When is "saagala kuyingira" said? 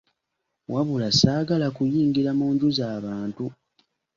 1.19-2.31